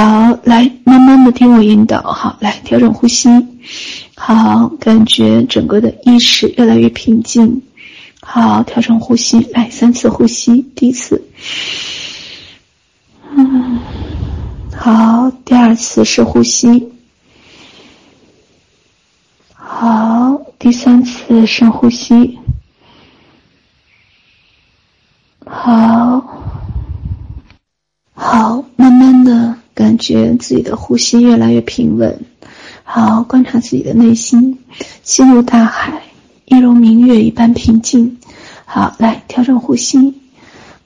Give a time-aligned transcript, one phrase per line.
[0.00, 3.28] 好，来慢慢的听我引导，好，来调整呼吸，
[4.14, 7.62] 好，感觉整个的意识越来越平静，
[8.20, 11.24] 好，调整呼吸，来三次呼吸，第一次，
[13.36, 13.80] 嗯，
[14.76, 16.92] 好，第二次是呼吸，
[19.52, 22.38] 好，第三次深呼吸，
[25.44, 26.22] 好，
[28.14, 29.56] 好，慢慢的。
[29.74, 32.20] 感觉自己的呼吸越来越平稳，
[32.82, 34.58] 好，观察自己的内心，
[35.02, 36.02] 心如大海，
[36.46, 38.18] 一如明月一般平静。
[38.64, 40.14] 好，来调整呼吸，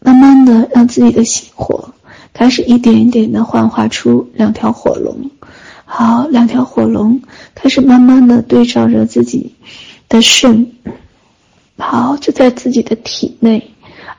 [0.00, 1.94] 慢慢的让自己的心火
[2.32, 5.30] 开始一点一点的幻化出两条火龙。
[5.84, 7.22] 好，两条火龙
[7.54, 9.54] 开始慢慢的对照着自己
[10.08, 10.72] 的肾，
[11.76, 13.70] 好，就在自己的体内。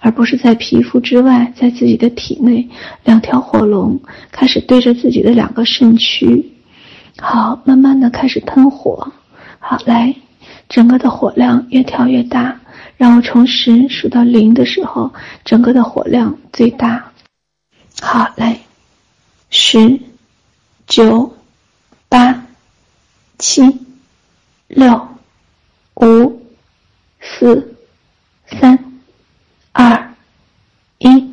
[0.03, 2.67] 而不是在皮肤之外，在自己的体内，
[3.05, 6.51] 两条火龙开始对着自己的两个肾区，
[7.17, 9.13] 好，慢慢的开始喷火，
[9.59, 10.13] 好，来，
[10.67, 12.59] 整个的火量越调越大，
[12.97, 15.13] 让我从十数到零的时候，
[15.45, 17.13] 整个的火量最大，
[18.01, 18.59] 好，来，
[19.49, 20.01] 十、
[20.85, 21.33] 九、
[22.09, 22.45] 八、
[23.37, 23.63] 七、
[24.67, 25.07] 六、
[25.95, 26.41] 五、
[27.21, 27.77] 四、
[28.47, 28.82] 三。
[31.03, 31.23] 一，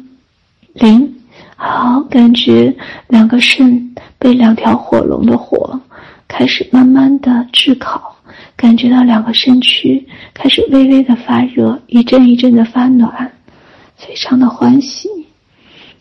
[0.73, 1.15] 零，
[1.55, 2.75] 好，感觉
[3.07, 5.81] 两个肾被两条火龙的火
[6.27, 8.17] 开始慢慢的炙烤，
[8.57, 10.05] 感觉到两个肾区
[10.35, 13.31] 开始微微的发热，一阵一阵的发暖，
[13.97, 15.09] 非常的欢喜。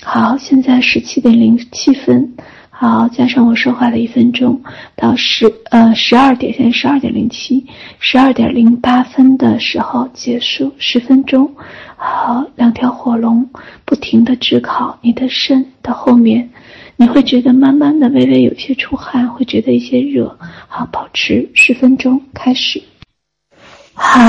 [0.01, 2.33] 好，现在十七点零七分。
[2.71, 4.63] 好，加上我说话的一分钟，
[4.95, 7.67] 到十呃十二点，现在十二点零七，
[7.99, 11.53] 十二点零八分的时候结束十分钟。
[12.01, 13.49] 好，两条火龙
[13.83, 16.49] 不停地炙烤你的肾的后面，
[16.95, 20.33] 你会觉得慢慢的微微有些出汗，会觉得一些热。
[20.69, 22.81] 好，保持十分钟，开始。
[23.93, 24.21] 好，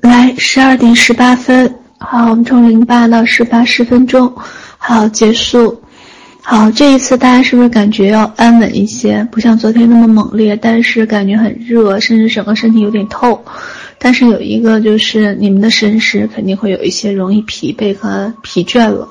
[0.00, 1.78] 来十二点十八分。
[1.98, 4.32] 好，我们从零八到十八十分钟。
[4.78, 5.82] 好，结束。
[6.42, 9.22] 好，这一次大家是不是感觉要安稳一些？
[9.30, 13.44] 不像昨天那么猛烈，但是感觉很热，甚至整个身体有点透。
[13.98, 19.08] 但是有一个就是你们的神识肯定会有一些容易疲惫和疲倦了。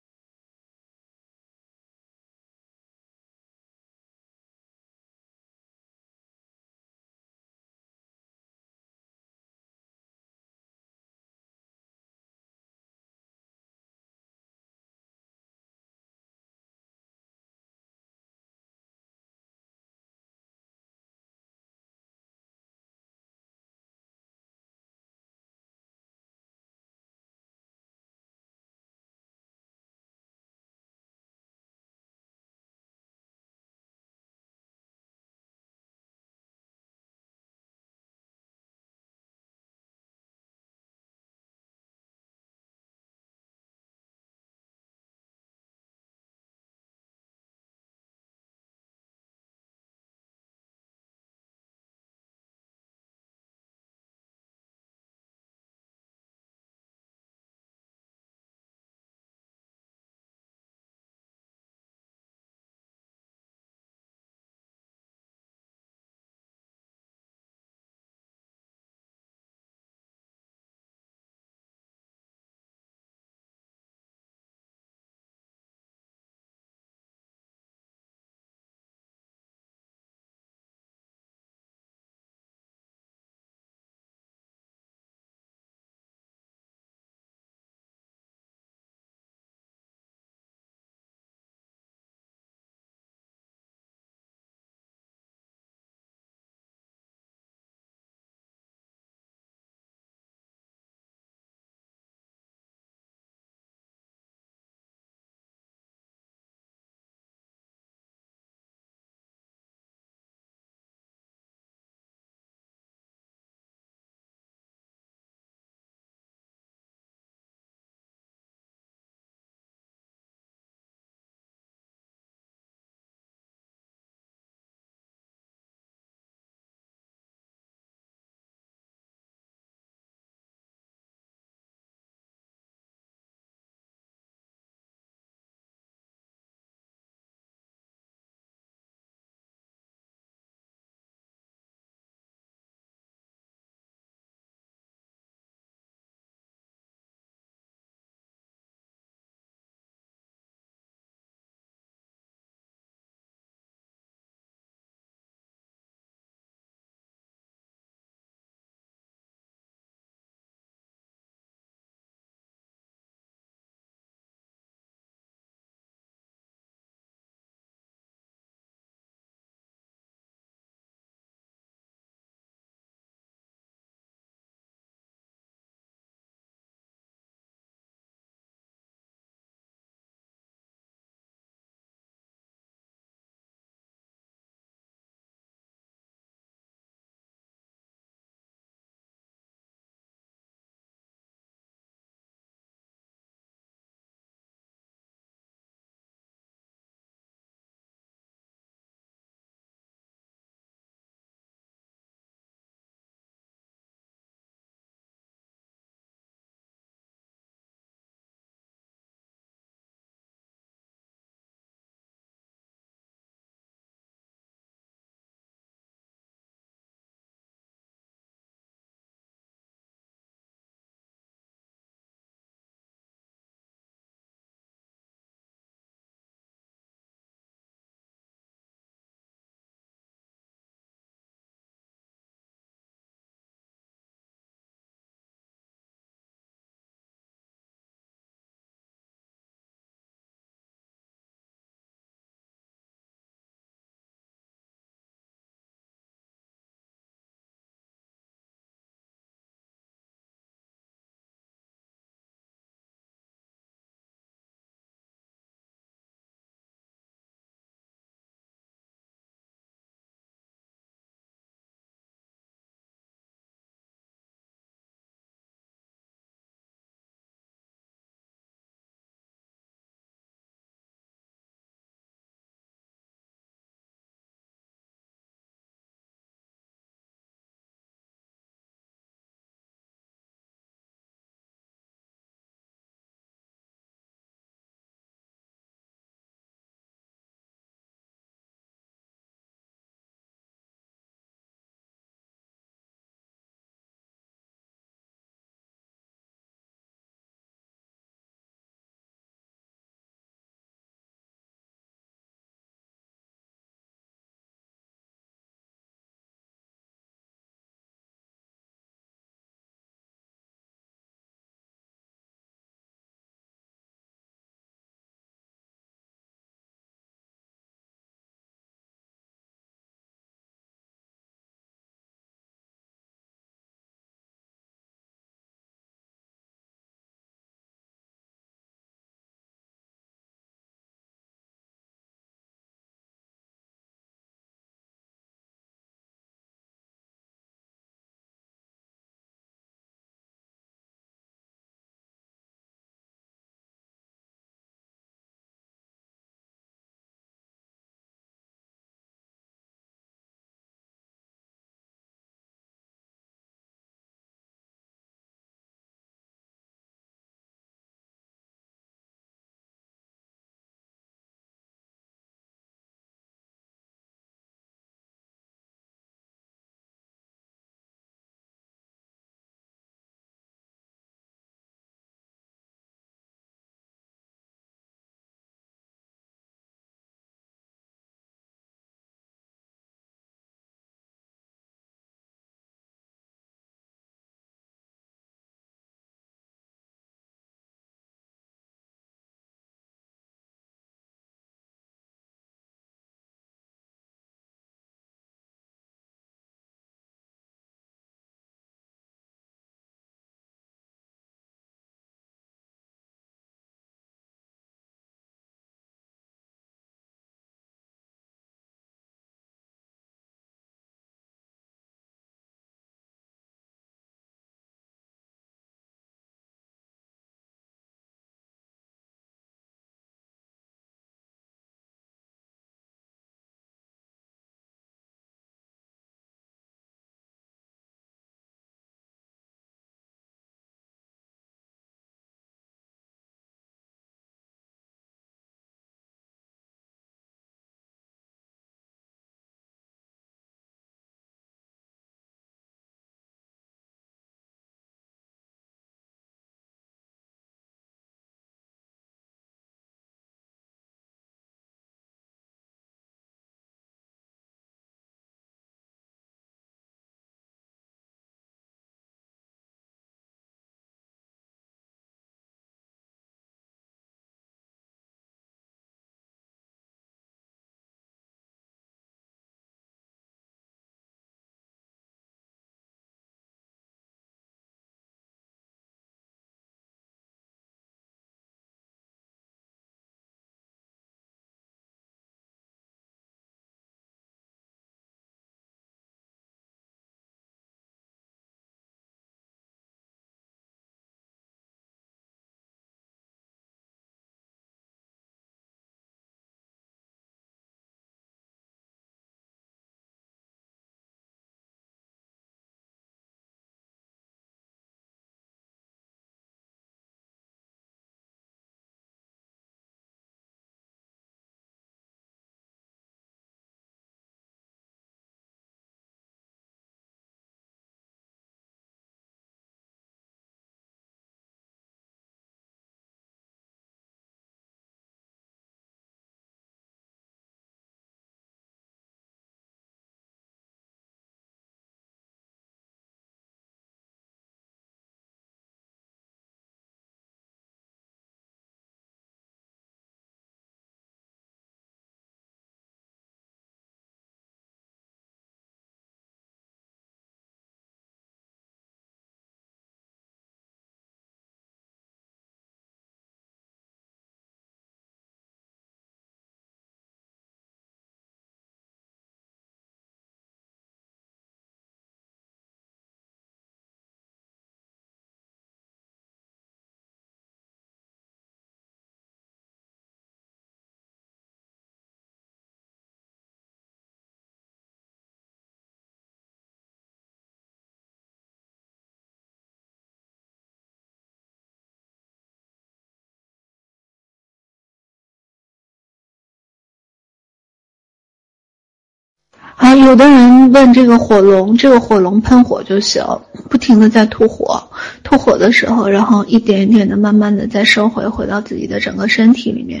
[589.78, 593.22] 好，有的人问这个火龙，这个火龙喷火就行，
[593.68, 594.82] 不停的在吐火，
[595.22, 600.00] 吐火的时候，然后一点一点的，慢慢的再收回，回到自己的整个身体里面。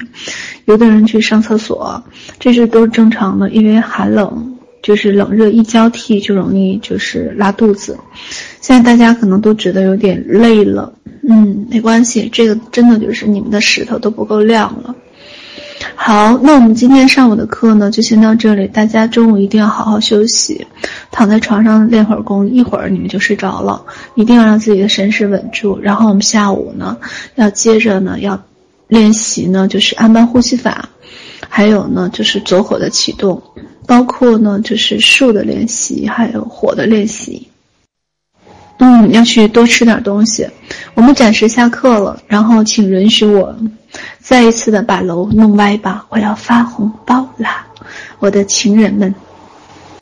[0.64, 2.02] 有的人去上厕所，
[2.40, 7.98] 这是都是正常的，因为寒冷，就是冷热一交替就容易就是拉肚子。
[8.62, 10.94] 现在大家可能都觉得有点累了，
[11.28, 14.96] 嗯，没关系，这个真的就是你们的石头都不够亮了。
[15.98, 18.68] 好，那我们今天上午的课呢，就先到这里。
[18.68, 20.66] 大家中午一定要好好休息，
[21.10, 23.82] 躺在床上练会儿功，一会儿你们就睡着了。
[24.14, 25.80] 一定要让自己的神识稳住。
[25.80, 26.98] 然后我们下午呢，
[27.34, 28.40] 要接着呢，要
[28.86, 30.90] 练习呢，就是安般呼吸法，
[31.48, 33.42] 还有呢，就是走火的启动，
[33.86, 37.48] 包括呢，就是树的练习，还有火的练习。
[38.78, 40.46] 嗯，要去多吃点东西。
[40.94, 43.56] 我们暂时下课了，然后请允许我
[44.18, 47.66] 再一次的把楼弄歪吧，我要发红包啦，
[48.18, 49.14] 我的情人们。